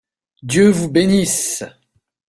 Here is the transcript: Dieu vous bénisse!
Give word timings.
Dieu 0.41 0.71
vous 0.71 0.89
bénisse! 0.91 1.63